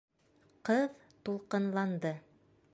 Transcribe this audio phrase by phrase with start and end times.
[0.69, 0.95] Ҡыҙ
[1.29, 2.19] тулҡынланды.